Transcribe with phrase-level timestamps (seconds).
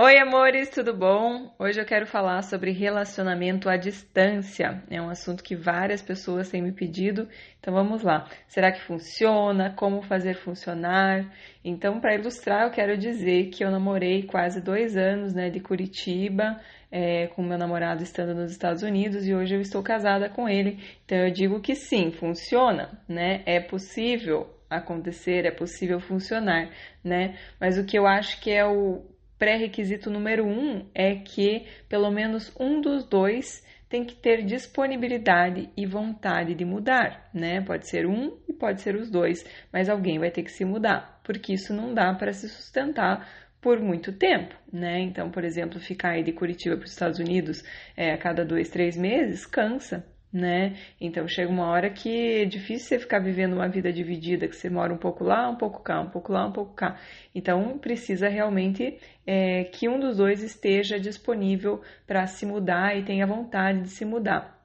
[0.00, 1.52] Oi, amores, tudo bom?
[1.58, 4.80] Hoje eu quero falar sobre relacionamento à distância.
[4.88, 7.28] É um assunto que várias pessoas têm me pedido,
[7.58, 8.28] então vamos lá.
[8.46, 9.74] Será que funciona?
[9.74, 11.28] Como fazer funcionar?
[11.64, 16.60] Então, para ilustrar, eu quero dizer que eu namorei quase dois anos, né, de Curitiba,
[16.92, 20.78] é, com meu namorado estando nos Estados Unidos e hoje eu estou casada com ele.
[21.04, 23.42] Então, eu digo que sim, funciona, né?
[23.44, 26.70] É possível acontecer, é possível funcionar,
[27.02, 27.36] né?
[27.58, 29.02] Mas o que eu acho que é o
[29.38, 35.86] pré-requisito número um é que pelo menos um dos dois tem que ter disponibilidade e
[35.86, 37.60] vontade de mudar, né?
[37.62, 41.20] Pode ser um e pode ser os dois, mas alguém vai ter que se mudar,
[41.24, 43.26] porque isso não dá para se sustentar
[43.60, 45.00] por muito tempo, né?
[45.00, 47.64] Então, por exemplo, ficar aí de Curitiba para os Estados Unidos
[47.96, 50.76] é, a cada dois, três meses cansa, né?
[51.00, 54.68] Então chega uma hora que é difícil você ficar vivendo uma vida dividida, que você
[54.68, 56.98] mora um pouco lá, um pouco cá, um pouco lá, um pouco cá.
[57.34, 63.26] Então precisa realmente é, que um dos dois esteja disponível para se mudar e tenha
[63.26, 64.58] vontade de se mudar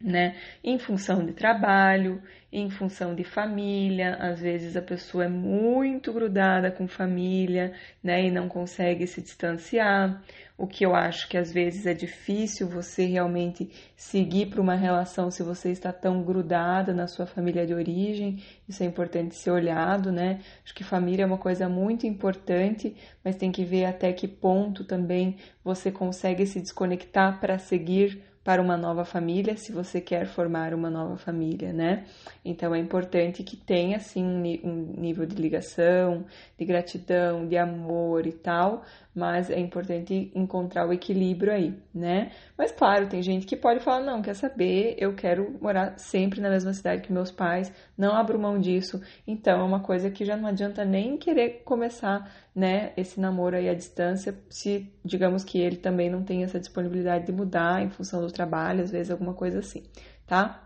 [0.00, 0.36] né?
[0.62, 6.70] Em função de trabalho, em função de família, às vezes a pessoa é muito grudada
[6.70, 8.24] com família, né?
[8.24, 10.22] E não consegue se distanciar.
[10.58, 15.30] O que eu acho que às vezes é difícil você realmente seguir para uma relação
[15.30, 18.42] se você está tão grudada na sua família de origem.
[18.66, 20.40] Isso é importante ser olhado, né?
[20.64, 24.82] Acho que família é uma coisa muito importante, mas tem que ver até que ponto
[24.82, 30.72] também você consegue se desconectar para seguir para uma nova família, se você quer formar
[30.72, 32.04] uma nova família, né?
[32.44, 36.24] Então é importante que tenha assim um nível de ligação,
[36.56, 42.30] de gratidão, de amor e tal, mas é importante encontrar o equilíbrio aí, né?
[42.56, 46.50] Mas claro, tem gente que pode falar: não, quer saber, eu quero morar sempre na
[46.50, 49.00] mesma cidade que meus pais, não abro mão disso.
[49.26, 53.68] Então é uma coisa que já não adianta nem querer começar, né, esse namoro aí
[53.68, 58.20] à distância, se digamos que ele também não tem essa disponibilidade de mudar em função
[58.20, 59.82] do trabalho, às vezes alguma coisa assim,
[60.26, 60.62] tá?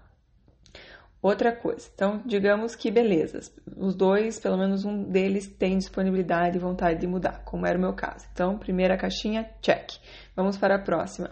[1.23, 3.41] Outra coisa, então digamos que beleza,
[3.77, 7.81] os dois, pelo menos um deles tem disponibilidade e vontade de mudar, como era o
[7.81, 8.27] meu caso.
[8.33, 9.91] Então, primeira caixinha, check.
[10.35, 11.31] Vamos para a próxima.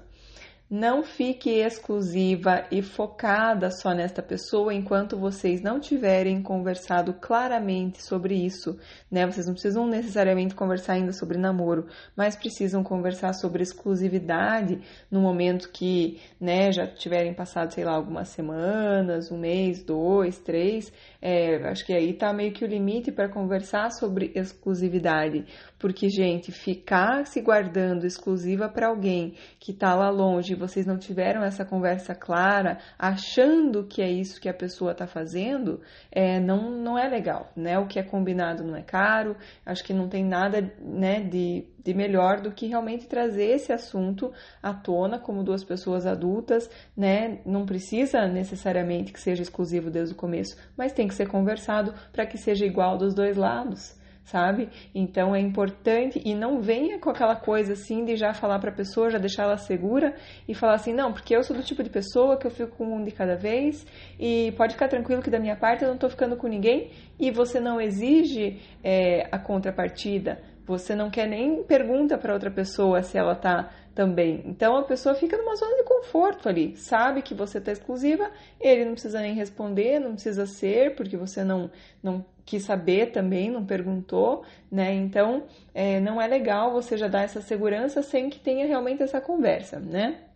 [0.70, 8.34] Não fique exclusiva e focada só nesta pessoa enquanto vocês não tiverem conversado claramente sobre
[8.34, 8.78] isso,
[9.10, 9.24] né?
[9.24, 14.78] Vocês não precisam necessariamente conversar ainda sobre namoro, mas precisam conversar sobre exclusividade
[15.10, 20.92] no momento que, né, já tiverem passado, sei lá, algumas semanas, um mês, dois, três.
[21.20, 25.44] É, acho que aí tá meio que o limite para conversar sobre exclusividade,
[25.76, 31.42] porque, gente, ficar se guardando exclusiva para alguém que tá lá longe vocês não tiveram
[31.42, 35.80] essa conversa clara, achando que é isso que a pessoa está fazendo,
[36.12, 37.78] é, não, não é legal, né?
[37.78, 39.36] O que é combinado não é caro,
[39.66, 44.32] acho que não tem nada né, de, de melhor do que realmente trazer esse assunto
[44.62, 47.40] à tona como duas pessoas adultas, né?
[47.46, 52.26] Não precisa necessariamente que seja exclusivo desde o começo, mas tem que ser conversado para
[52.26, 54.68] que seja igual dos dois lados sabe?
[54.94, 58.74] Então é importante e não venha com aquela coisa assim de já falar para a
[58.74, 60.14] pessoa, já deixar ela segura
[60.46, 62.96] e falar assim, não, porque eu sou do tipo de pessoa que eu fico com
[62.96, 63.86] um de cada vez
[64.18, 67.30] e pode ficar tranquilo que da minha parte eu não estou ficando com ninguém e
[67.30, 73.16] você não exige é, a contrapartida, você não quer nem pergunta para outra pessoa se
[73.16, 74.42] ela tá também.
[74.44, 78.30] Então a pessoa fica numa zona de conforto ali, sabe que você está exclusiva,
[78.60, 81.70] ele não precisa nem responder, não precisa ser, porque você não,
[82.02, 84.94] não quis saber também, não perguntou, né?
[84.94, 89.20] Então é, não é legal você já dar essa segurança sem que tenha realmente essa
[89.20, 90.27] conversa, né?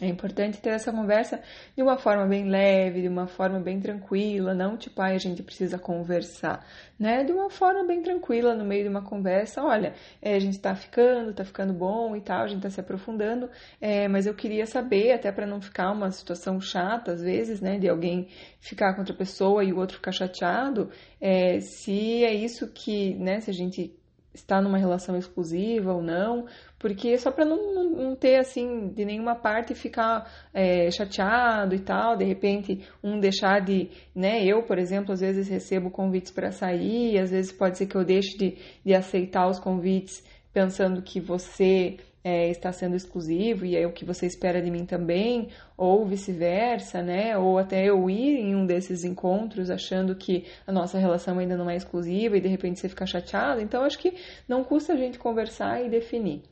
[0.00, 1.42] É importante ter essa conversa
[1.76, 5.42] de uma forma bem leve, de uma forma bem tranquila, não tipo, ai, a gente
[5.42, 6.64] precisa conversar,
[6.96, 7.24] né?
[7.24, 10.72] De uma forma bem tranquila, no meio de uma conversa, olha, é, a gente tá
[10.76, 13.50] ficando, tá ficando bom e tal, a gente tá se aprofundando,
[13.80, 17.76] é, mas eu queria saber, até para não ficar uma situação chata, às vezes, né,
[17.76, 18.28] de alguém
[18.60, 23.40] ficar com outra pessoa e o outro ficar chateado, é, se é isso que, né,
[23.40, 23.98] se a gente
[24.38, 26.46] está numa relação exclusiva ou não,
[26.78, 31.80] porque só para não, não, não, ter assim de nenhuma parte ficar é, chateado e
[31.80, 34.44] tal, de repente um deixar de, né?
[34.44, 38.04] Eu, por exemplo, às vezes recebo convites para sair, às vezes pode ser que eu
[38.04, 40.22] deixe de, de aceitar os convites
[40.52, 44.84] pensando que você é, está sendo exclusivo e é o que você espera de mim
[44.84, 47.36] também, ou vice-versa, né?
[47.38, 51.70] Ou até eu ir em um desses encontros achando que a nossa relação ainda não
[51.70, 53.60] é exclusiva e de repente você fica chateado.
[53.60, 54.14] Então, acho que
[54.48, 56.42] não custa a gente conversar e definir.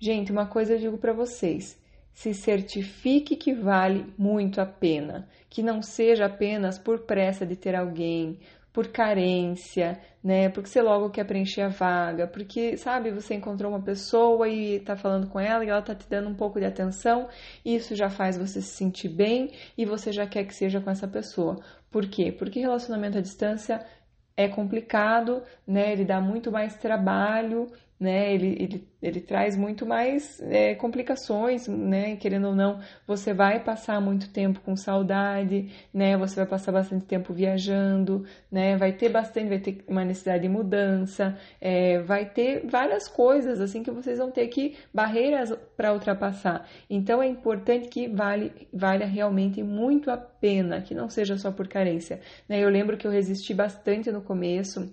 [0.00, 1.78] Gente, uma coisa eu digo para vocês:
[2.12, 7.74] se certifique que vale muito a pena, que não seja apenas por pressa de ter
[7.74, 8.38] alguém,
[8.72, 10.48] por carência, né?
[10.48, 14.96] Porque você logo quer preencher a vaga, porque, sabe, você encontrou uma pessoa e tá
[14.96, 17.28] falando com ela e ela tá te dando um pouco de atenção,
[17.64, 21.06] isso já faz você se sentir bem e você já quer que seja com essa
[21.06, 21.56] pessoa.
[21.90, 22.32] Por quê?
[22.32, 23.84] Porque relacionamento à distância
[24.36, 25.92] é complicado, né?
[25.92, 27.70] Ele dá muito mais trabalho,
[28.02, 28.34] né?
[28.34, 32.16] Ele, ele, ele traz muito mais é, complicações, né?
[32.16, 36.16] Querendo ou não, você vai passar muito tempo com saudade, né?
[36.16, 38.76] Você vai passar bastante tempo viajando, né?
[38.76, 43.84] Vai ter bastante, vai ter uma necessidade de mudança, é, vai ter várias coisas assim
[43.84, 46.68] que vocês vão ter que barreiras para ultrapassar.
[46.90, 51.68] Então é importante que vale, valha realmente muito a pena, que não seja só por
[51.68, 52.20] carência.
[52.48, 52.58] Né?
[52.58, 54.92] Eu lembro que eu resisti bastante no começo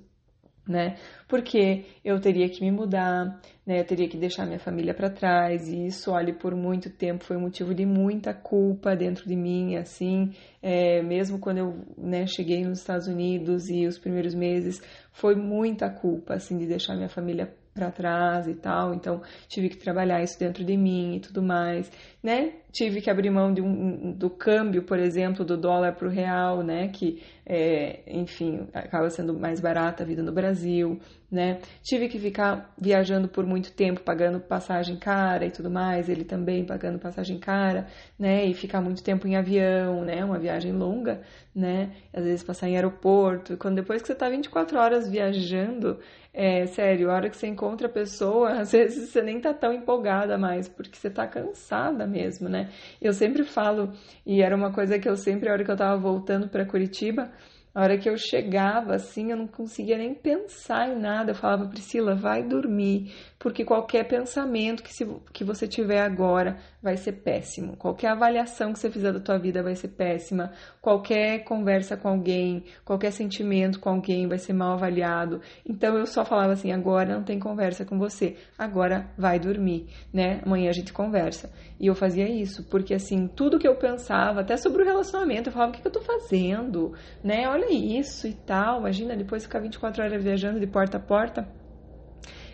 [0.69, 0.95] né?
[1.27, 3.79] Porque eu teria que me mudar, né?
[3.79, 7.37] Eu teria que deixar minha família para trás e isso, olha, por muito tempo foi
[7.37, 10.31] motivo de muita culpa dentro de mim, assim,
[10.61, 14.79] é, mesmo quando eu, né, cheguei nos Estados Unidos e os primeiros meses
[15.11, 19.77] foi muita culpa, assim, de deixar minha família para trás e tal, então tive que
[19.77, 21.89] trabalhar isso dentro de mim e tudo mais,
[22.21, 22.51] né?
[22.71, 26.61] Tive que abrir mão de um, do câmbio, por exemplo, do dólar para o real,
[26.61, 26.89] né?
[26.89, 30.99] Que, é, enfim, acaba sendo mais barata a vida no Brasil,
[31.31, 31.59] né?
[31.81, 36.65] Tive que ficar viajando por muito tempo, pagando passagem cara e tudo mais, ele também
[36.65, 37.87] pagando passagem cara,
[38.19, 38.45] né?
[38.45, 40.23] E ficar muito tempo em avião, né?
[40.23, 41.21] Uma viagem longa,
[41.55, 41.91] né?
[42.13, 45.99] Às vezes passar em aeroporto, quando depois que você está 24 horas viajando,
[46.33, 49.73] é, sério, a hora que você encontra a pessoa, às vezes você nem tá tão
[49.73, 52.69] empolgada mais, porque você tá cansada mesmo, né?
[53.01, 53.91] Eu sempre falo,
[54.25, 57.31] e era uma coisa que eu sempre, a hora que eu tava voltando para Curitiba,
[57.73, 61.31] a hora que eu chegava, assim, eu não conseguia nem pensar em nada.
[61.31, 66.97] Eu falava, Priscila, vai dormir, porque qualquer pensamento que, se, que você tiver agora vai
[66.97, 67.77] ser péssimo.
[67.77, 70.51] Qualquer avaliação que você fizer da tua vida vai ser péssima.
[70.81, 75.39] Qualquer conversa com alguém, qualquer sentimento com alguém vai ser mal avaliado.
[75.63, 78.35] Então eu só falava assim, agora não tem conversa com você.
[78.57, 80.41] Agora vai dormir, né?
[80.43, 81.51] Amanhã a gente conversa.
[81.79, 85.53] E eu fazia isso, porque assim, tudo que eu pensava, até sobre o relacionamento, eu
[85.53, 86.93] falava, o que, que eu tô fazendo?
[87.23, 87.47] Né?
[87.47, 88.79] Olha isso e tal.
[88.79, 91.59] Imagina depois ficar 24 horas viajando de porta a porta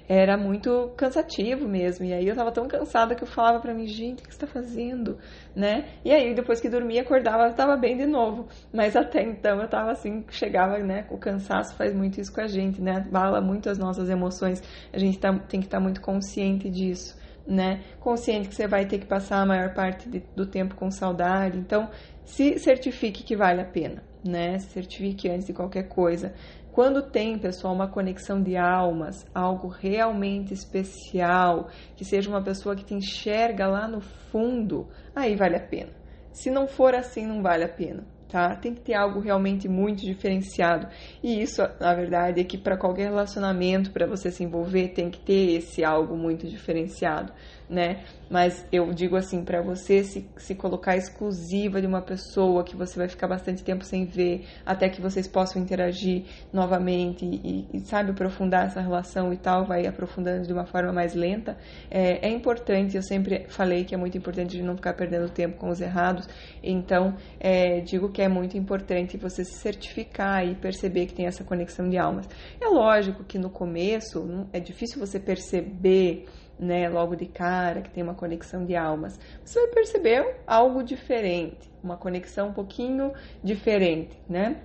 [0.07, 2.05] era muito cansativo mesmo.
[2.05, 4.39] E aí eu tava tão cansada que eu falava para mim, gente, o que você
[4.39, 5.17] tá fazendo?
[5.55, 5.85] Né?
[6.03, 8.47] E aí depois que dormia, acordava, tava bem de novo.
[8.73, 11.05] Mas até então eu tava assim, chegava, né?
[11.09, 13.05] O cansaço faz muito isso com a gente, né?
[13.11, 14.61] Bala muito as nossas emoções.
[14.93, 17.17] A gente tá, tem que estar tá muito consciente disso.
[17.47, 17.83] Né?
[17.99, 21.59] Consciente que você vai ter que passar a maior parte de, do tempo com saudade.
[21.59, 21.89] Então,
[22.23, 24.59] se certifique que vale a pena, né?
[24.59, 26.33] Certifique antes de qualquer coisa.
[26.71, 32.83] Quando tem, pessoal, uma conexão de almas, algo realmente especial, que seja uma pessoa que
[32.83, 35.91] te enxerga lá no fundo, aí vale a pena.
[36.33, 38.05] Se não for assim, não vale a pena
[38.35, 38.53] tá?
[38.53, 40.87] Tem que ter algo realmente muito diferenciado.
[41.23, 45.19] E isso, na verdade, é que para qualquer relacionamento, para você se envolver, tem que
[45.19, 47.31] ter esse algo muito diferenciado,
[47.69, 48.03] né?
[48.29, 52.97] Mas eu digo assim, para você se, se colocar exclusiva de uma pessoa que você
[52.97, 58.11] vai ficar bastante tempo sem ver, até que vocês possam interagir novamente e, e sabe,
[58.11, 61.57] aprofundar essa relação e tal, vai aprofundando de uma forma mais lenta,
[61.89, 65.57] é, é importante, eu sempre falei que é muito importante de não ficar perdendo tempo
[65.57, 66.27] com os errados,
[66.63, 71.43] então é, digo que é muito importante você se certificar e perceber que tem essa
[71.43, 72.27] conexão de almas.
[72.59, 76.25] É lógico que no começo é difícil você perceber,
[76.57, 79.19] né, logo de cara, que tem uma conexão de almas.
[79.43, 84.61] Você vai perceber algo diferente, uma conexão um pouquinho diferente, né?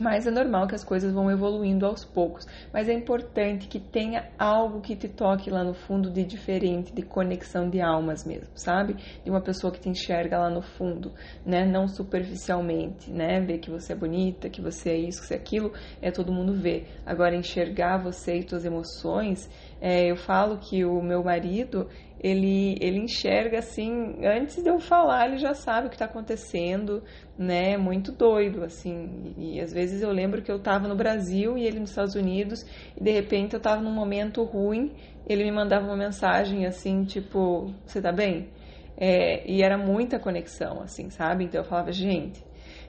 [0.00, 2.46] Mas é normal que as coisas vão evoluindo aos poucos.
[2.72, 7.02] Mas é importante que tenha algo que te toque lá no fundo de diferente, de
[7.02, 8.96] conexão de almas mesmo, sabe?
[9.22, 11.12] De uma pessoa que te enxerga lá no fundo,
[11.44, 11.64] né?
[11.64, 13.40] Não superficialmente, né?
[13.40, 16.32] Ver que você é bonita, que você é isso, que você é aquilo, é todo
[16.32, 16.88] mundo ver.
[17.04, 19.48] Agora, enxergar você e suas emoções,
[19.80, 21.88] é, eu falo que o meu marido,
[22.24, 27.04] ele, ele enxerga assim, antes de eu falar, ele já sabe o que está acontecendo,
[27.36, 27.76] né?
[27.76, 29.34] Muito doido, assim.
[29.36, 32.14] E, e, às vezes eu lembro que eu estava no Brasil e ele nos Estados
[32.14, 32.64] Unidos,
[32.96, 34.96] e de repente eu estava num momento ruim,
[35.28, 38.48] ele me mandava uma mensagem assim, tipo, você tá bem?
[38.96, 41.44] É, e era muita conexão, assim, sabe?
[41.44, 42.42] Então eu falava, gente,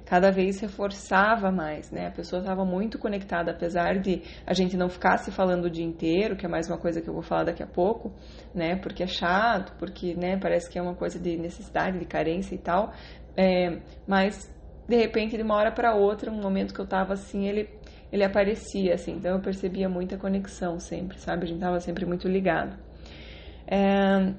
[0.05, 2.07] cada vez reforçava mais, né?
[2.07, 5.83] A pessoa estava muito conectada, apesar de a gente não ficar se falando o dia
[5.83, 8.13] inteiro, que é mais uma coisa que eu vou falar daqui a pouco,
[8.53, 8.75] né?
[8.75, 12.59] Porque é chato, porque, né, parece que é uma coisa de necessidade, de carência e
[12.59, 12.93] tal.
[13.35, 14.53] É, mas,
[14.87, 17.67] de repente, de uma hora para outra, um momento que eu estava assim, ele,
[18.11, 19.13] ele aparecia, assim.
[19.13, 21.45] Então, eu percebia muita conexão sempre, sabe?
[21.45, 22.77] A gente estava sempre muito ligado.
[23.67, 24.33] É,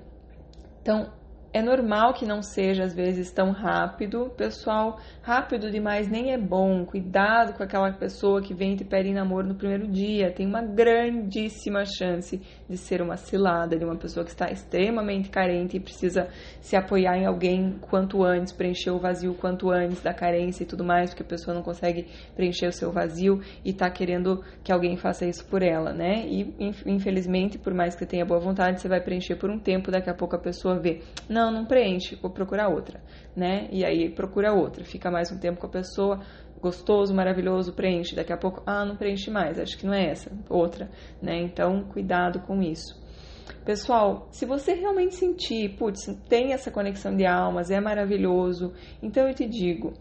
[0.80, 1.12] então,
[1.56, 4.30] é normal que não seja às vezes tão rápido.
[4.36, 6.84] Pessoal, rápido demais nem é bom.
[6.84, 10.30] Cuidado com aquela pessoa que vem te pede namoro no primeiro dia.
[10.30, 15.78] Tem uma grandíssima chance de ser uma cilada, de uma pessoa que está extremamente carente
[15.78, 16.28] e precisa
[16.60, 20.84] se apoiar em alguém quanto antes, preencher o vazio quanto antes da carência e tudo
[20.84, 24.98] mais, porque a pessoa não consegue preencher o seu vazio e está querendo que alguém
[24.98, 26.26] faça isso por ela, né?
[26.26, 30.10] E infelizmente, por mais que tenha boa vontade, você vai preencher por um tempo, daqui
[30.10, 33.00] a pouco a pessoa vê, não, não preenche, vou procurar outra,
[33.34, 33.68] né?
[33.70, 36.20] E aí procura outra, fica mais um tempo com a pessoa,
[36.60, 38.14] gostoso, maravilhoso, preenche.
[38.14, 40.90] Daqui a pouco, ah, não preenche mais, acho que não é essa, outra,
[41.22, 41.40] né?
[41.40, 43.04] Então, cuidado com isso.
[43.64, 48.72] Pessoal, se você realmente sentir, putz, tem essa conexão de almas, é maravilhoso,
[49.02, 49.92] então eu te digo,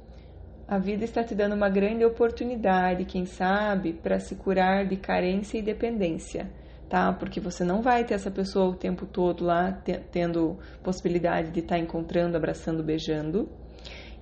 [0.67, 5.59] a vida está te dando uma grande oportunidade, quem sabe, para se curar de carência
[5.59, 6.51] e dependência,
[6.95, 7.11] tá?
[7.11, 9.69] Porque você não vai ter essa pessoa o tempo todo lá
[10.13, 13.49] tendo possibilidade de estar tá encontrando, abraçando, beijando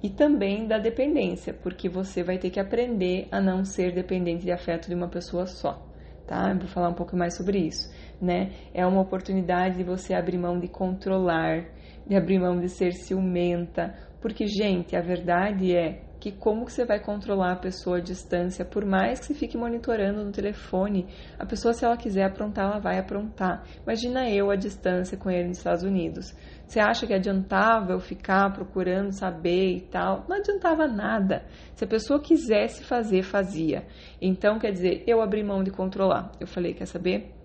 [0.02, 4.52] e também da dependência, porque você vai ter que aprender a não ser dependente de
[4.52, 5.88] afeto de uma pessoa só,
[6.26, 6.50] tá?
[6.50, 8.50] Eu vou falar um pouco mais sobre isso, né?
[8.74, 11.66] É uma oportunidade de você abrir mão de controlar,
[12.08, 16.86] de abrir mão de ser ciumenta, porque gente, a verdade é que como que você
[16.86, 21.06] vai controlar a pessoa à distância, por mais que você fique monitorando no telefone,
[21.38, 23.62] a pessoa se ela quiser aprontar, ela vai aprontar.
[23.86, 26.34] Imagina eu à distância com ele nos Estados Unidos.
[26.66, 30.24] Você acha que adiantava eu ficar procurando saber e tal?
[30.30, 31.44] Não adiantava nada.
[31.76, 33.86] Se a pessoa quisesse fazer, fazia.
[34.22, 36.32] Então, quer dizer, eu abri mão de controlar.
[36.40, 37.36] Eu falei, quer saber?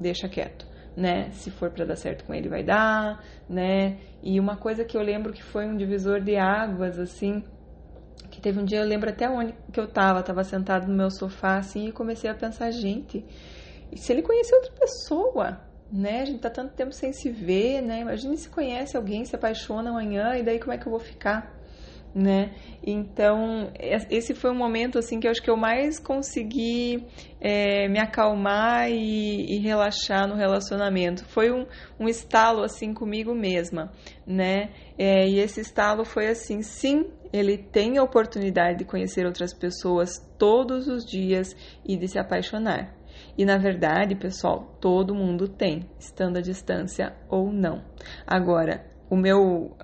[0.00, 0.66] Deixa quieto.
[0.96, 1.30] Né?
[1.30, 3.98] Se for para dar certo com ele, vai dar, né?
[4.20, 7.44] E uma coisa que eu lembro que foi um divisor de águas, assim,
[8.28, 11.10] que teve um dia, eu lembro até onde que eu tava, tava sentado no meu
[11.10, 13.24] sofá assim e comecei a pensar, gente,
[13.90, 15.60] e se ele conhecer outra pessoa,
[15.90, 16.22] né?
[16.22, 18.00] A gente tá tanto tempo sem se ver, né?
[18.00, 21.60] Imagine se conhece alguém, se apaixona amanhã e daí como é que eu vou ficar?
[22.14, 22.52] né?
[22.82, 27.06] Então, esse foi um momento, assim, que eu acho que eu mais consegui
[27.40, 31.24] é, me acalmar e, e, relaxar no relacionamento.
[31.24, 31.66] Foi um,
[31.98, 33.92] um estalo, assim, comigo mesma,
[34.26, 34.70] né?
[34.98, 40.18] É, e esse estalo foi assim, sim, ele tem a oportunidade de conhecer outras pessoas
[40.38, 42.94] todos os dias e de se apaixonar.
[43.36, 47.84] E na verdade, pessoal, todo mundo tem, estando à distância ou não.
[48.26, 49.76] Agora, o meu,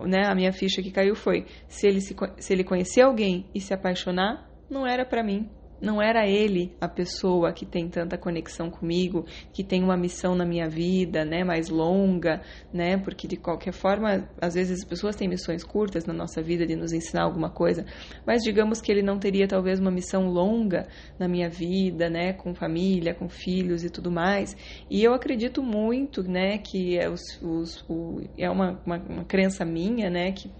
[0.00, 3.60] né, a minha ficha que caiu foi: se ele, se, se ele conhecer alguém e
[3.60, 5.48] se apaixonar, não era para mim.
[5.84, 10.46] Não era ele a pessoa que tem tanta conexão comigo, que tem uma missão na
[10.46, 12.40] minha vida, né, mais longa,
[12.72, 12.96] né?
[12.96, 16.74] Porque de qualquer forma, às vezes as pessoas têm missões curtas na nossa vida de
[16.74, 17.84] nos ensinar alguma coisa,
[18.26, 20.88] mas digamos que ele não teria talvez uma missão longa
[21.18, 24.56] na minha vida, né, com família, com filhos e tudo mais.
[24.88, 29.66] E eu acredito muito, né, que é, os, os, o, é uma, uma, uma crença
[29.66, 30.50] minha, né, que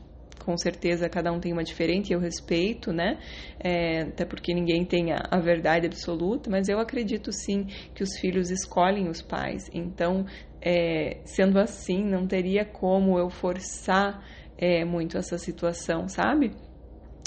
[0.44, 3.18] com certeza cada um tem uma diferente, eu respeito, né?
[3.58, 8.10] É, até porque ninguém tem a, a, verdade absoluta, mas eu acredito sim que os
[8.20, 9.64] filhos escolhem os pais.
[9.72, 10.26] Então,
[10.60, 14.24] é, sendo assim, não teria como eu forçar
[14.56, 16.52] é, muito essa situação, sabe?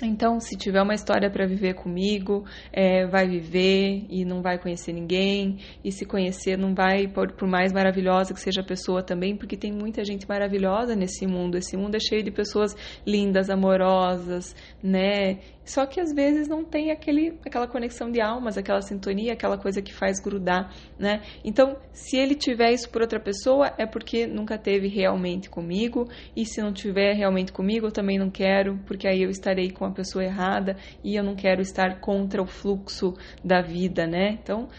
[0.03, 4.93] Então, se tiver uma história para viver comigo, é, vai viver e não vai conhecer
[4.93, 5.57] ninguém.
[5.83, 9.57] E se conhecer, não vai, por, por, mais maravilhosa que seja a pessoa também, porque
[9.57, 11.57] tem muita gente maravilhosa nesse mundo.
[11.57, 12.75] Esse mundo é cheio de pessoas
[13.07, 15.39] lindas, amorosas, né?
[15.67, 19.81] Só que às vezes não tem aquele, aquela conexão de almas, aquela sintonia, aquela coisa
[19.81, 21.21] que faz grudar, né?
[21.43, 26.07] Então, se ele tiver isso por outra pessoa, é porque nunca teve realmente comigo.
[26.33, 29.83] E se não tiver realmente comigo, eu também não quero, porque aí eu estarei com
[29.83, 34.39] a pessoa errada e eu não quero estar contra o fluxo da vida, né?
[34.41, 34.69] Então,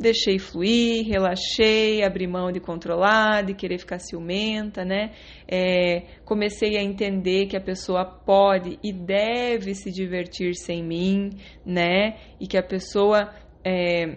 [0.00, 5.12] deixei fluir, relaxei, abri mão de controlar, de querer ficar ciumenta, né?
[5.46, 11.30] É, comecei a entender que a pessoa pode e deve se divertir sem mim,
[11.64, 12.16] né?
[12.40, 13.30] E que a pessoa
[13.62, 14.16] é,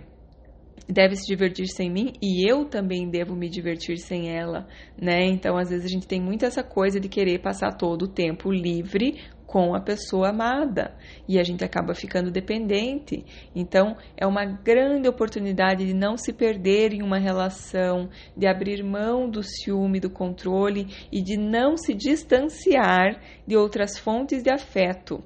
[0.88, 4.68] deve se divertir sem mim e eu também devo me divertir sem ela,
[5.00, 5.26] né?
[5.26, 8.52] Então, às vezes a gente tem muito essa coisa de querer passar todo o tempo
[8.52, 9.20] livre
[9.54, 10.96] com a pessoa amada
[11.28, 13.24] e a gente acaba ficando dependente.
[13.56, 19.30] Então, é uma grande oportunidade de não se perder em uma relação, de abrir mão
[19.30, 25.24] do ciúme, do controle e de não se distanciar de outras fontes de afeto.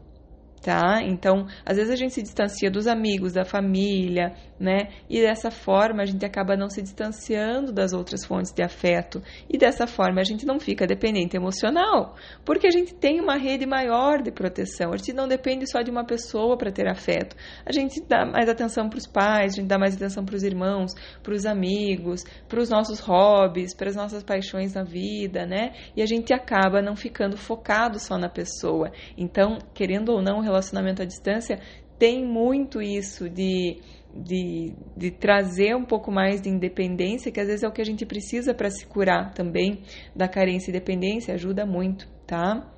[0.62, 1.02] Tá?
[1.04, 4.90] Então, às vezes a gente se distancia dos amigos, da família, né?
[5.10, 9.58] E dessa forma a gente acaba não se distanciando das outras fontes de afeto e
[9.58, 14.22] dessa forma a gente não fica dependente emocional, porque a gente tem uma rede maior
[14.22, 14.94] de proteção.
[14.94, 17.36] A gente não depende só de uma pessoa para ter afeto.
[17.66, 20.44] A gente dá mais atenção para os pais, a gente dá mais atenção para os
[20.44, 25.74] irmãos, para os amigos, para os nossos hobbies, para as nossas paixões na vida, né?
[25.96, 28.92] E a gente acaba não ficando focado só na pessoa.
[29.18, 31.60] Então, querendo ou não, relacionamento à distância
[32.00, 33.80] tem muito isso de,
[34.14, 37.86] de, de, trazer um pouco mais de independência, que às vezes é o que a
[37.86, 39.82] gente precisa para se curar também
[40.16, 42.77] da carência e dependência, ajuda muito, tá?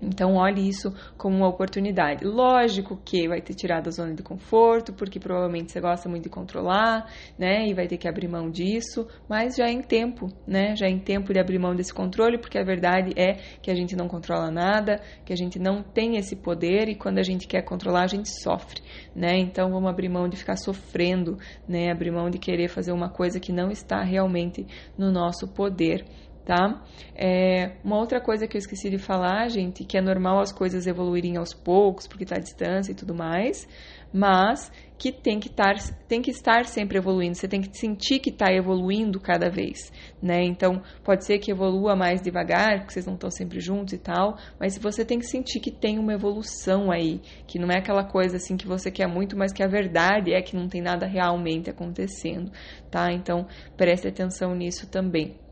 [0.00, 2.24] Então, olhe isso como uma oportunidade.
[2.24, 6.28] Lógico que vai ter tirado a zona de conforto, porque provavelmente você gosta muito de
[6.28, 7.66] controlar, né?
[7.66, 10.74] E vai ter que abrir mão disso, mas já é em tempo, né?
[10.76, 13.74] Já é em tempo de abrir mão desse controle, porque a verdade é que a
[13.74, 17.46] gente não controla nada, que a gente não tem esse poder e quando a gente
[17.46, 18.80] quer controlar, a gente sofre,
[19.14, 19.38] né?
[19.38, 21.90] Então, vamos abrir mão de ficar sofrendo, né?
[21.90, 24.66] Abrir mão de querer fazer uma coisa que não está realmente
[24.98, 26.04] no nosso poder
[26.44, 26.82] tá?
[27.14, 30.86] É, uma outra coisa que eu esqueci de falar, gente, que é normal as coisas
[30.86, 33.66] evoluírem aos poucos, porque está à distância e tudo mais,
[34.12, 35.74] mas que tem que, tar,
[36.06, 39.90] tem que estar sempre evoluindo, você tem que sentir que está evoluindo cada vez,
[40.22, 40.44] né?
[40.44, 44.36] Então, pode ser que evolua mais devagar, porque vocês não estão sempre juntos e tal,
[44.58, 48.36] mas você tem que sentir que tem uma evolução aí, que não é aquela coisa
[48.36, 51.68] assim que você quer muito, mas que a verdade é que não tem nada realmente
[51.68, 52.52] acontecendo,
[52.90, 53.12] tá?
[53.12, 53.46] Então,
[53.76, 55.43] preste atenção nisso também.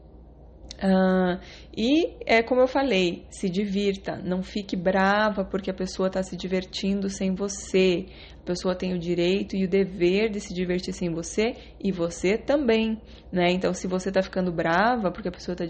[0.83, 1.39] Uh,
[1.77, 6.37] e é como eu falei, se divirta, não fique brava porque a pessoa está se
[6.37, 8.07] divertindo sem você.
[8.43, 12.37] A pessoa tem o direito e o dever de se divertir sem você e você
[12.37, 13.53] também, né?
[13.53, 15.65] Então, se você está ficando brava porque a pessoa está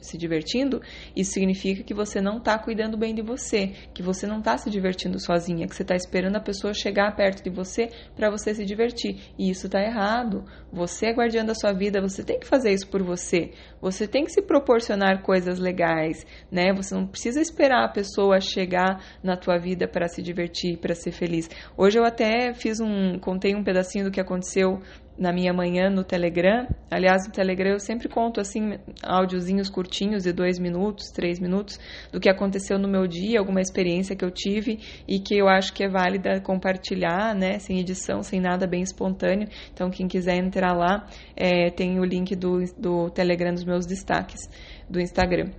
[0.00, 0.80] se divertindo,
[1.14, 4.70] isso significa que você não está cuidando bem de você, que você não está se
[4.70, 8.64] divertindo sozinha, que você está esperando a pessoa chegar perto de você para você se
[8.64, 9.20] divertir.
[9.38, 10.46] E isso está errado.
[10.72, 13.50] Você é guardiã da sua vida, você tem que fazer isso por você.
[13.82, 16.72] Você tem que se proporcionar coisas legais, né?
[16.72, 21.12] Você não precisa esperar a pessoa chegar na tua vida para se divertir, para ser
[21.12, 21.50] feliz.
[21.76, 24.80] Hoje eu até fiz um, contei um pedacinho do que aconteceu
[25.18, 26.66] na minha manhã no Telegram.
[26.90, 31.78] Aliás, no Telegram eu sempre conto assim áudiozinhos curtinhos de dois minutos, três minutos
[32.12, 35.72] do que aconteceu no meu dia, alguma experiência que eu tive e que eu acho
[35.72, 37.58] que é válida compartilhar, né?
[37.58, 39.48] Sem edição, sem nada, bem espontâneo.
[39.72, 41.06] Então, quem quiser entrar lá,
[41.36, 44.40] é, tem o link do, do Telegram dos meus destaques
[44.88, 45.50] do Instagram.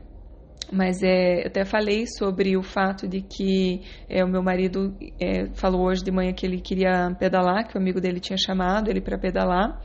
[0.72, 5.46] Mas é, eu até falei sobre o fato de que é, o meu marido é,
[5.54, 9.02] falou hoje de manhã que ele queria pedalar, que o amigo dele tinha chamado ele
[9.02, 9.80] para pedalar.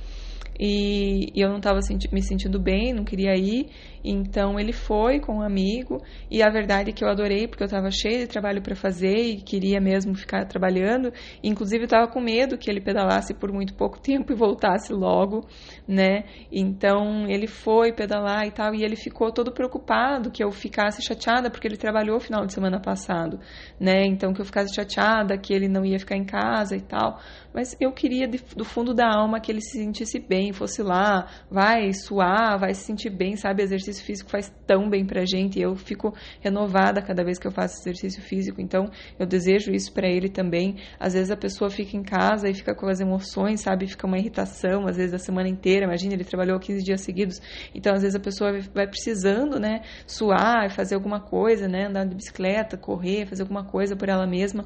[0.62, 3.70] E, eu não estava senti me sentindo bem, não queria ir.
[4.04, 7.66] Então ele foi com um amigo e a verdade é que eu adorei porque eu
[7.66, 11.12] estava cheia de trabalho para fazer e queria mesmo ficar trabalhando.
[11.42, 15.46] Inclusive estava com medo que ele pedalasse por muito pouco tempo e voltasse logo,
[15.88, 16.24] né?
[16.52, 21.50] Então ele foi pedalar e tal e ele ficou todo preocupado que eu ficasse chateada
[21.50, 23.40] porque ele trabalhou o final de semana passado,
[23.78, 24.04] né?
[24.04, 27.18] Então que eu ficasse chateada que ele não ia ficar em casa e tal.
[27.52, 31.92] Mas eu queria do fundo da alma que ele se sentisse bem, fosse lá, vai
[31.92, 33.62] suar, vai se sentir bem, sabe?
[33.62, 37.46] Exercício exercício físico faz tão bem pra gente e eu fico renovada cada vez que
[37.46, 38.60] eu faço exercício físico.
[38.60, 40.76] Então, eu desejo isso para ele também.
[40.98, 43.86] Às vezes a pessoa fica em casa e fica com as emoções, sabe?
[43.86, 45.84] Fica uma irritação, às vezes a semana inteira.
[45.84, 47.40] Imagina, ele trabalhou 15 dias seguidos.
[47.74, 52.14] Então, às vezes a pessoa vai precisando, né, suar, fazer alguma coisa, né, andar de
[52.14, 54.64] bicicleta, correr, fazer alguma coisa por ela mesma.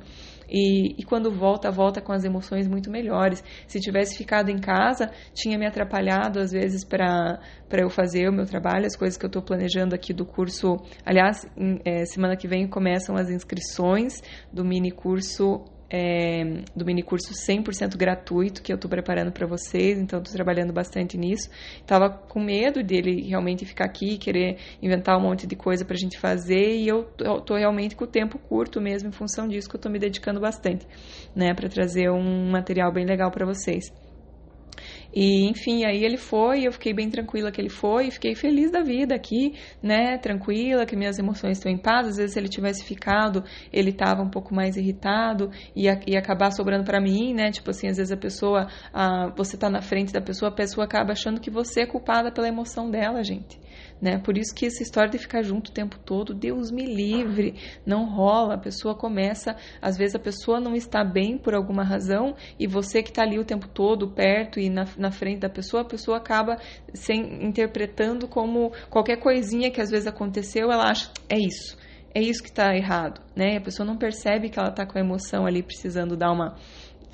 [0.56, 3.42] E, e, quando volta, volta com as emoções muito melhores.
[3.66, 7.40] Se tivesse ficado em casa, tinha me atrapalhado às vezes para
[7.72, 10.76] eu fazer o meu trabalho, as coisas que eu estou planejando aqui do curso.
[11.04, 17.02] Aliás, em, é, semana que vem começam as inscrições do mini curso é, do mini
[17.02, 21.50] curso 100% gratuito que eu estou preparando para vocês, então estou trabalhando bastante nisso.
[21.80, 25.98] Estava com medo dele realmente ficar aqui, querer inventar um monte de coisa para a
[25.98, 29.76] gente fazer, e eu estou realmente com o tempo curto mesmo, em função disso que
[29.76, 30.86] eu estou me dedicando bastante,
[31.34, 34.03] né, para trazer um material bem legal para vocês.
[35.14, 38.82] E, enfim, aí ele foi, eu fiquei bem tranquila que ele foi, fiquei feliz da
[38.82, 42.08] vida aqui, né, tranquila, que minhas emoções estão em paz.
[42.08, 46.50] Às vezes, se ele tivesse ficado, ele estava um pouco mais irritado e ia acabar
[46.50, 50.12] sobrando para mim, né, tipo assim, às vezes a pessoa, ah, você tá na frente
[50.12, 53.63] da pessoa, a pessoa acaba achando que você é culpada pela emoção dela, gente
[54.00, 54.18] né?
[54.18, 57.54] Por isso que essa história de ficar junto o tempo todo, Deus me livre,
[57.86, 58.54] não rola.
[58.54, 63.02] A pessoa começa, às vezes a pessoa não está bem por alguma razão e você
[63.02, 66.18] que está ali o tempo todo perto e na, na frente da pessoa, a pessoa
[66.18, 66.58] acaba
[66.92, 71.76] sem, interpretando como qualquer coisinha que às vezes aconteceu, ela acha é isso
[72.14, 73.56] é isso que está errado, né?
[73.56, 76.54] A pessoa não percebe que ela está com a emoção ali precisando dar uma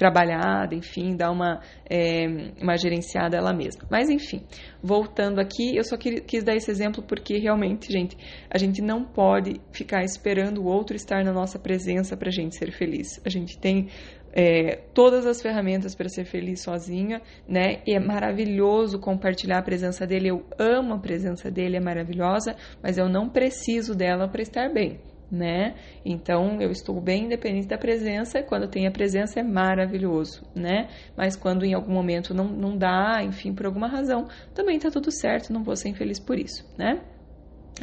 [0.01, 2.25] trabalhada, enfim, dar uma, é,
[2.59, 3.83] uma gerenciada ela mesma.
[3.91, 4.43] Mas, enfim,
[4.83, 8.17] voltando aqui, eu só quis dar esse exemplo porque realmente, gente,
[8.51, 12.57] a gente não pode ficar esperando o outro estar na nossa presença para a gente
[12.57, 13.21] ser feliz.
[13.27, 13.89] A gente tem
[14.33, 17.83] é, todas as ferramentas para ser feliz sozinha, né?
[17.87, 20.31] E é maravilhoso compartilhar a presença dele.
[20.31, 24.99] Eu amo a presença dele, é maravilhosa, mas eu não preciso dela para estar bem
[25.31, 25.75] né?
[26.05, 28.43] Então eu estou bem independente da presença.
[28.43, 30.89] Quando tem a presença é maravilhoso, né?
[31.17, 35.11] Mas quando em algum momento não, não dá, enfim, por alguma razão, também tá tudo
[35.11, 37.01] certo, não vou ser infeliz por isso, né?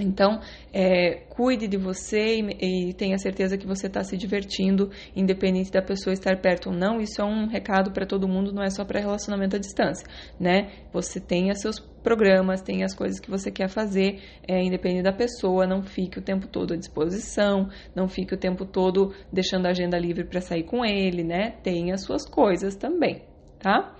[0.02, 0.40] Então,
[0.74, 5.82] é, cuide de você e, e, tenha certeza que você está se divertindo, independente da
[5.82, 7.00] pessoa estar perto ou não.
[7.00, 10.08] Isso é um recado para todo mundo, não é só para relacionamento à distância,
[10.40, 10.72] né?
[10.94, 15.68] Você tenha seus programas, tenha as coisas que você quer fazer, é, independente da pessoa.
[15.68, 19.98] Não fique o tempo todo à disposição, não fique o tempo todo deixando a agenda
[19.98, 21.52] livre para sair com ele, né?
[21.64, 23.24] Tenha as suas coisas também,
[23.60, 23.97] tá?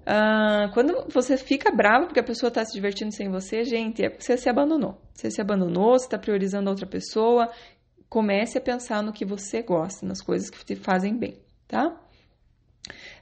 [0.00, 4.08] Uh, quando você fica bravo porque a pessoa está se divertindo sem você, gente, é
[4.08, 5.00] porque você se abandonou.
[5.12, 7.50] Você se abandonou, você está priorizando outra pessoa.
[8.08, 11.96] Comece a pensar no que você gosta, nas coisas que te fazem bem, tá?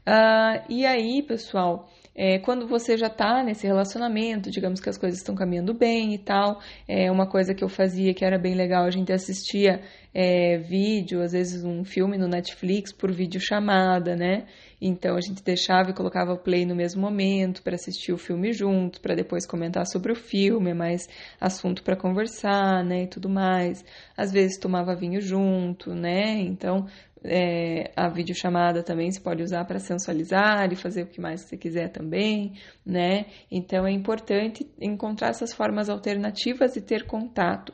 [0.06, 5.20] Uh, e aí, pessoal, é, quando você já está nesse relacionamento, digamos que as coisas
[5.20, 8.84] estão caminhando bem e tal, é uma coisa que eu fazia que era bem legal,
[8.84, 9.80] a gente assistia
[10.12, 14.46] é, vídeo, às vezes um filme no Netflix por vídeo chamada, né?
[14.80, 18.52] Então a gente deixava e colocava o play no mesmo momento para assistir o filme
[18.52, 21.08] junto, para depois comentar sobre o filme, é mais
[21.40, 23.84] assunto para conversar, né, e tudo mais.
[24.16, 26.40] Às vezes tomava vinho junto, né?
[26.40, 26.86] Então
[27.24, 31.56] é, a videochamada também se pode usar para sensualizar e fazer o que mais você
[31.56, 32.52] quiser também,
[32.84, 33.26] né?
[33.50, 37.72] Então é importante encontrar essas formas alternativas e ter contato.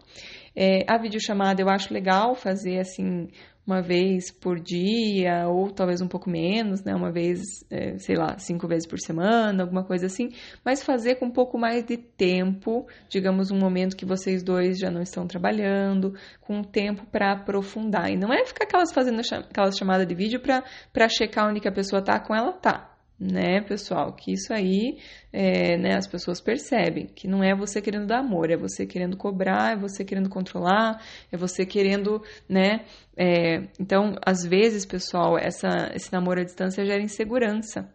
[0.56, 3.28] É, a videochamada eu acho legal fazer assim
[3.66, 6.94] uma vez por dia, ou talvez um pouco menos, né?
[6.94, 10.28] Uma vez, é, sei lá, cinco vezes por semana, alguma coisa assim,
[10.64, 14.90] mas fazer com um pouco mais de tempo, digamos, um momento que vocês dois já
[14.90, 18.10] não estão trabalhando, com tempo para aprofundar.
[18.10, 21.72] E não é ficar aquelas fazendo aquelas chamadas de vídeo para checar onde que a
[21.72, 24.12] pessoa tá com ela tá né, pessoal?
[24.12, 24.98] Que isso aí,
[25.32, 29.16] é, né, as pessoas percebem que não é você querendo dar amor, é você querendo
[29.16, 32.84] cobrar, é você querendo controlar, é você querendo, né?
[33.16, 37.88] É, então, às vezes, pessoal, essa, esse namoro à distância gera insegurança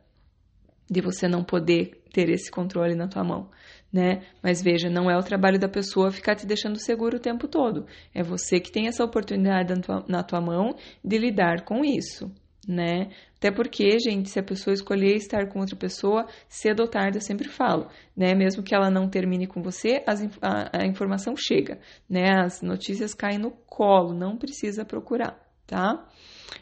[0.90, 3.50] de você não poder ter esse controle na tua mão.
[3.92, 4.22] Né?
[4.42, 7.86] Mas veja, não é o trabalho da pessoa ficar te deixando seguro o tempo todo.
[8.14, 12.32] É você que tem essa oportunidade na tua, na tua mão de lidar com isso,
[12.68, 13.10] né?
[13.39, 17.21] Até porque, gente, se a pessoa escolher estar com outra pessoa, cedo ou tarde, eu
[17.21, 18.36] sempre falo, né?
[18.36, 22.32] Mesmo que ela não termine com você, as, a, a informação chega, né?
[22.43, 26.06] As notícias caem no colo, não precisa procurar, tá?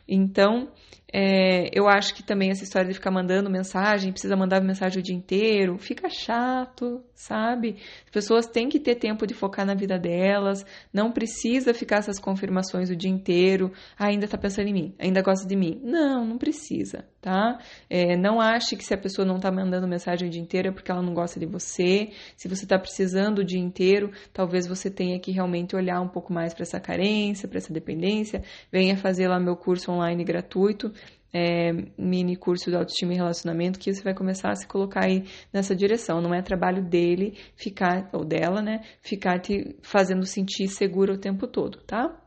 [0.08, 0.70] Então,
[1.12, 5.04] é, eu acho que também essa história de ficar mandando mensagem, precisa mandar mensagem o
[5.04, 7.78] dia inteiro, fica chato, sabe?
[8.06, 12.20] As pessoas têm que ter tempo de focar na vida delas, não precisa ficar essas
[12.20, 15.80] confirmações o dia inteiro, ah, ainda tá pensando em mim, ainda gosta de mim.
[15.82, 17.60] Não, não precisa, tá?
[17.90, 20.72] É, não ache que se a pessoa não tá mandando mensagem o dia inteiro é
[20.72, 22.12] porque ela não gosta de você.
[22.38, 26.32] Se você tá precisando o dia inteiro, talvez você tenha que realmente olhar um pouco
[26.32, 28.42] mais para essa carência, para essa dependência.
[28.72, 30.94] Venha fazer lá meu curso online gratuito
[31.34, 35.26] é, mini curso de autoestima e relacionamento que você vai começar a se colocar aí
[35.52, 36.22] nessa direção.
[36.22, 38.86] Não é trabalho dele ficar, ou dela, né?
[39.02, 42.18] Ficar te fazendo sentir seguro o tempo todo, tá?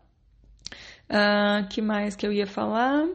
[1.09, 3.09] Ah, que mais que eu ia falar?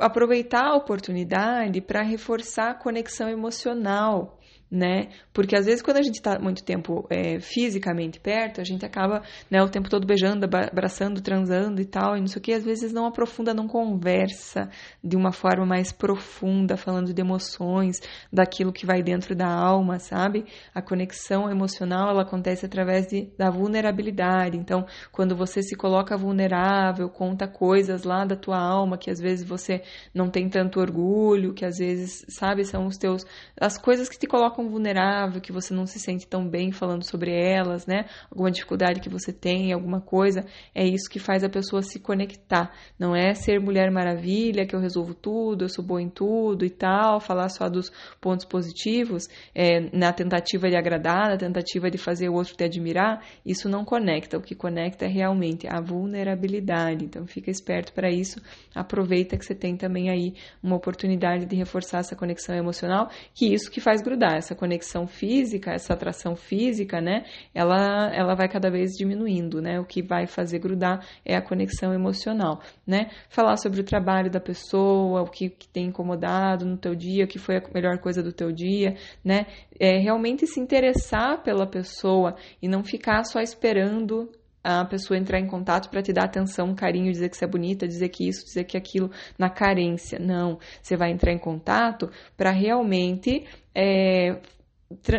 [0.00, 4.37] Aproveitar a oportunidade para reforçar a conexão emocional
[4.70, 5.08] né?
[5.32, 9.22] Porque às vezes quando a gente está muito tempo é, fisicamente perto, a gente acaba
[9.50, 12.64] né, o tempo todo beijando, abraçando, transando e tal, e não sei o que, às
[12.64, 14.68] vezes não aprofunda, não conversa
[15.02, 18.00] de uma forma mais profunda, falando de emoções,
[18.32, 20.44] daquilo que vai dentro da alma, sabe?
[20.74, 24.56] A conexão emocional ela acontece através de, da vulnerabilidade.
[24.56, 29.46] Então, quando você se coloca vulnerável, conta coisas lá da tua alma que às vezes
[29.46, 29.82] você
[30.14, 33.24] não tem tanto orgulho, que às vezes, sabe, são os teus
[33.60, 37.30] as coisas que te colocam vulnerável, que você não se sente tão bem falando sobre
[37.30, 38.06] elas, né?
[38.30, 42.72] Alguma dificuldade que você tem, alguma coisa, é isso que faz a pessoa se conectar.
[42.98, 46.70] Não é ser mulher maravilha, que eu resolvo tudo, eu sou boa em tudo e
[46.70, 52.28] tal, falar só dos pontos positivos, é, na tentativa de agradar, na tentativa de fazer
[52.28, 54.38] o outro te admirar, isso não conecta.
[54.38, 57.04] O que conecta é realmente a vulnerabilidade.
[57.04, 58.40] Então fica esperto para isso.
[58.74, 63.70] Aproveita que você tem também aí uma oportunidade de reforçar essa conexão emocional, que isso
[63.70, 67.24] que faz grudar essa conexão física, essa atração física, né?
[67.54, 69.78] Ela, ela vai cada vez diminuindo, né?
[69.78, 73.10] O que vai fazer grudar é a conexão emocional, né?
[73.28, 77.28] Falar sobre o trabalho da pessoa, o que, que tem incomodado no teu dia, o
[77.28, 79.46] que foi a melhor coisa do teu dia, né?
[79.78, 84.30] É realmente se interessar pela pessoa e não ficar só esperando
[84.68, 87.88] a pessoa entrar em contato para te dar atenção, carinho, dizer que você é bonita,
[87.88, 90.18] dizer que isso, dizer que aquilo, na carência.
[90.18, 90.58] Não.
[90.82, 94.38] Você vai entrar em contato para realmente é,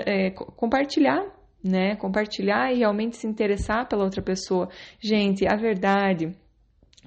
[0.05, 1.25] é, compartilhar,
[1.63, 1.95] né?
[1.95, 4.69] Compartilhar e realmente se interessar pela outra pessoa.
[4.99, 6.35] Gente, a verdade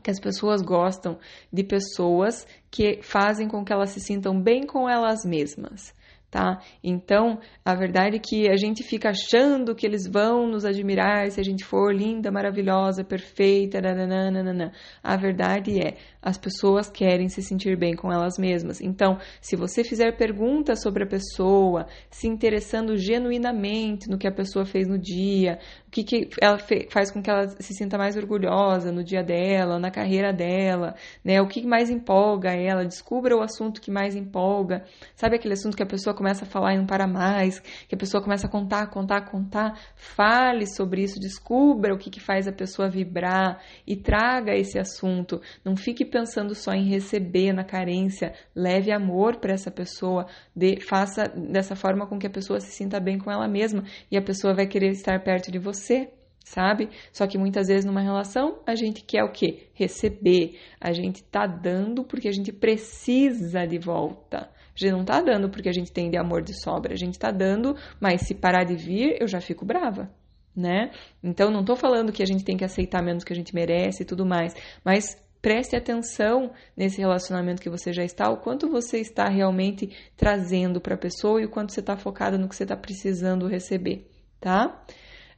[0.02, 1.18] que as pessoas gostam
[1.52, 5.94] de pessoas que fazem com que elas se sintam bem com elas mesmas
[6.32, 6.62] tá?
[6.82, 11.38] Então, a verdade é que a gente fica achando que eles vão nos admirar se
[11.38, 14.72] a gente for linda, maravilhosa, perfeita, nananana.
[15.02, 18.80] A verdade é, as pessoas querem se sentir bem com elas mesmas.
[18.80, 24.64] Então, se você fizer perguntas sobre a pessoa, se interessando genuinamente no que a pessoa
[24.64, 26.56] fez no dia, o que, que ela
[26.88, 31.42] faz com que ela se sinta mais orgulhosa no dia dela, na carreira dela, né?
[31.42, 34.84] O que mais empolga ela, descubra o assunto que mais empolga.
[35.14, 37.58] Sabe aquele assunto que a pessoa começa a falar e não para mais,
[37.88, 39.76] que a pessoa começa a contar, contar, contar?
[39.96, 45.42] Fale sobre isso, descubra o que, que faz a pessoa vibrar e traga esse assunto.
[45.64, 51.24] Não fique pensando só em receber na carência, leve amor para essa pessoa, de, faça
[51.26, 54.54] dessa forma com que a pessoa se sinta bem com ela mesma e a pessoa
[54.54, 56.08] vai querer estar perto de você
[56.44, 56.88] sabe?
[57.12, 59.68] Só que muitas vezes numa relação a gente quer o quê?
[59.74, 60.58] Receber.
[60.80, 64.50] A gente tá dando porque a gente precisa de volta.
[64.74, 66.92] A gente não tá dando porque a gente tem de amor de sobra.
[66.92, 70.10] A gente tá dando, mas se parar de vir, eu já fico brava
[70.54, 70.90] né?
[71.22, 74.02] Então não tô falando que a gente tem que aceitar menos que a gente merece
[74.02, 74.54] e tudo mais,
[74.84, 80.80] mas preste atenção nesse relacionamento que você já está, o quanto você está realmente trazendo
[80.80, 84.08] para a pessoa e o quanto você está focada no que você está precisando receber,
[84.40, 84.84] tá?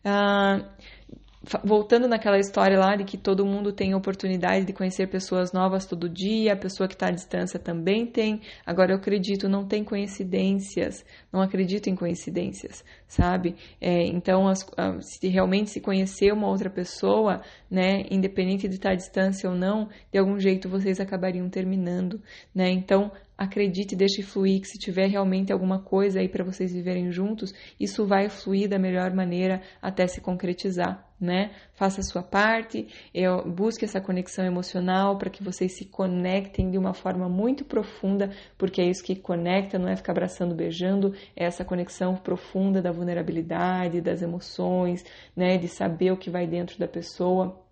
[0.05, 0.69] Ah,
[1.63, 6.09] voltando naquela história lá de que todo mundo tem oportunidade de conhecer pessoas novas todo
[6.09, 8.41] dia, a pessoa que está à distância também tem.
[8.65, 13.57] Agora eu acredito, não tem coincidências, não acredito em coincidências, sabe?
[13.81, 14.67] É, então, as,
[15.01, 19.89] se realmente se conhecer uma outra pessoa, né, independente de estar à distância ou não,
[20.13, 22.21] de algum jeito vocês acabariam terminando,
[22.55, 22.71] né?
[22.71, 27.53] Então, acredite, deixe fluir, que se tiver realmente alguma coisa aí para vocês viverem juntos,
[27.79, 31.51] isso vai fluir da melhor maneira até se concretizar, né?
[31.73, 36.79] Faça a sua parte, eu, busque essa conexão emocional para que vocês se conectem de
[36.79, 41.45] uma forma muito profunda, porque é isso que conecta, não é ficar abraçando, beijando, é
[41.45, 45.05] essa conexão profunda da vulnerabilidade, das emoções,
[45.37, 45.59] né?
[45.59, 47.65] De saber o que vai dentro da pessoa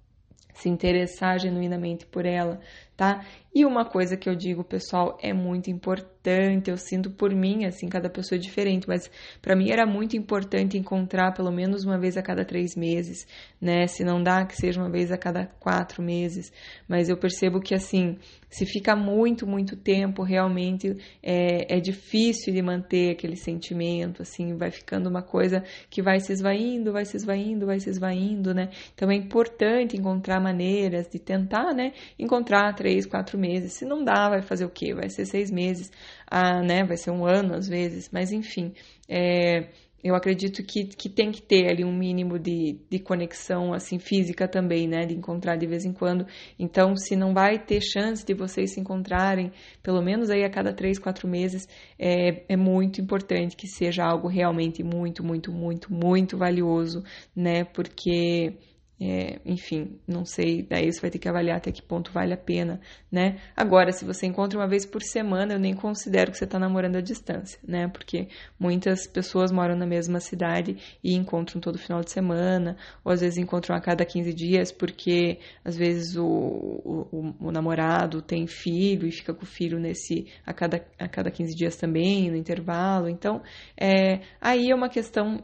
[0.54, 2.60] se interessar genuinamente por ela,
[3.02, 3.24] tá?
[3.54, 7.86] E uma coisa que eu digo, pessoal, é muito importante, eu sinto por mim, assim,
[7.86, 9.10] cada pessoa é diferente, mas
[9.42, 13.26] para mim era muito importante encontrar pelo menos uma vez a cada três meses,
[13.60, 13.86] né?
[13.86, 16.50] Se não dá, que seja uma vez a cada quatro meses,
[16.88, 18.16] mas eu percebo que, assim,
[18.48, 24.70] se fica muito, muito tempo, realmente é, é difícil de manter aquele sentimento, assim, vai
[24.70, 28.70] ficando uma coisa que vai se esvaindo, vai se esvaindo, vai se esvaindo, né?
[28.94, 31.92] Então é importante encontrar maneiras de tentar, né?
[32.18, 33.72] Encontrar três, quatro meses.
[33.72, 34.94] Se não dá, vai fazer o quê?
[34.94, 35.90] Vai ser seis meses,
[36.30, 36.84] ah, né?
[36.84, 38.72] Vai ser um ano às vezes, mas enfim.
[39.08, 39.68] É,
[40.04, 44.48] eu acredito que, que tem que ter ali um mínimo de, de conexão assim física
[44.48, 45.06] também, né?
[45.06, 46.26] De encontrar de vez em quando.
[46.58, 49.52] Então, se não vai ter chance de vocês se encontrarem,
[49.82, 51.66] pelo menos aí a cada três, quatro meses,
[51.98, 57.02] é, é muito importante que seja algo realmente muito, muito, muito, muito valioso,
[57.34, 57.64] né?
[57.64, 58.54] Porque
[59.04, 62.36] é, enfim, não sei, daí você vai ter que avaliar até que ponto vale a
[62.36, 63.40] pena, né?
[63.56, 66.96] Agora, se você encontra uma vez por semana, eu nem considero que você está namorando
[66.96, 67.88] à distância, né?
[67.88, 68.28] Porque
[68.60, 73.38] muitas pessoas moram na mesma cidade e encontram todo final de semana, ou às vezes
[73.38, 79.10] encontram a cada 15 dias, porque às vezes o, o, o namorado tem filho e
[79.10, 83.08] fica com o filho nesse a cada, a cada 15 dias também, no intervalo.
[83.08, 83.42] Então,
[83.76, 85.42] é, aí é uma questão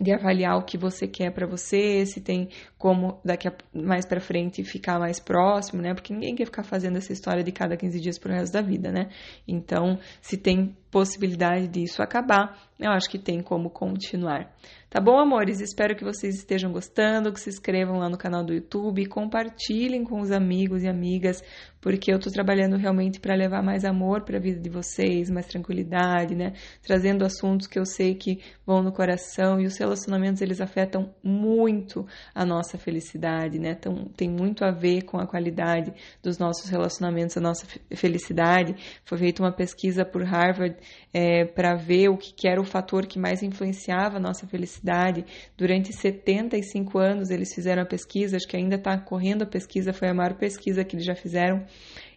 [0.00, 4.20] de avaliar o que você quer para você, se tem como daqui a, mais para
[4.20, 5.94] frente ficar mais próximo, né?
[5.94, 8.90] Porque ninguém quer ficar fazendo essa história de cada 15 dias pro resto da vida,
[8.90, 9.08] né?
[9.46, 14.50] Então, se tem possibilidade disso acabar, eu acho que tem como continuar.
[14.88, 15.60] Tá bom, amores?
[15.60, 20.20] Espero que vocês estejam gostando, que se inscrevam lá no canal do YouTube, compartilhem com
[20.20, 21.42] os amigos e amigas,
[21.80, 25.46] porque eu tô trabalhando realmente para levar mais amor para a vida de vocês, mais
[25.46, 26.52] tranquilidade, né?
[26.82, 32.06] Trazendo assuntos que eu sei que vão no coração e os relacionamentos eles afetam muito
[32.34, 33.76] a nossa felicidade, né?
[33.78, 38.74] Então, tem muito a ver com a qualidade dos nossos relacionamentos, a nossa felicidade.
[39.04, 40.76] Foi feita uma pesquisa por Harvard
[41.12, 45.24] é, para ver o que, que era o fator que mais influenciava a nossa felicidade.
[45.56, 50.08] Durante 75 anos eles fizeram a pesquisa, acho que ainda está correndo a pesquisa, foi
[50.08, 51.64] a maior pesquisa que eles já fizeram.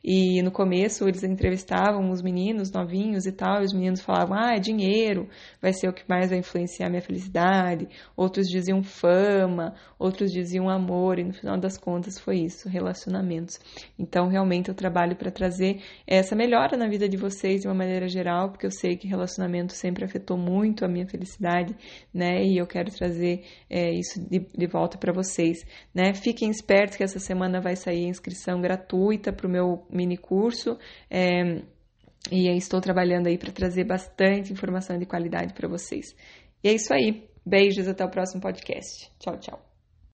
[0.04, 4.56] E no começo eles entrevistavam os meninos novinhos e tal, e os meninos falavam: ah,
[4.56, 5.28] é dinheiro,
[5.62, 7.88] vai ser o que mais vai influenciar minha felicidade.
[8.16, 13.60] Outros diziam fama, outros diziam amor, e no final das contas foi isso, relacionamentos.
[13.98, 18.08] Então, realmente, eu trabalho para trazer essa melhora na vida de vocês de uma maneira
[18.08, 21.76] geral, porque eu sei que relacionamento sempre afetou muito a minha felicidade,
[22.14, 22.44] né?
[22.44, 26.14] E eu quero trazer é, isso de, de volta para vocês, né?
[26.14, 30.78] Fiquem espertos que essa semana vai sair a inscrição gratuita para o meu mini curso.
[31.10, 31.62] É,
[32.32, 36.16] e estou trabalhando aí para trazer bastante informação de qualidade para vocês.
[36.64, 37.28] E é isso aí.
[37.46, 39.10] Beijos, até o próximo podcast.
[39.20, 39.69] Tchau, tchau.